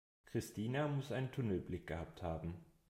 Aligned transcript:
Christina 0.25 0.87
muss 0.87 1.11
einen 1.11 1.31
Tunnelblick 1.31 1.85
gehabt 1.85 2.23
haben. 2.23 2.55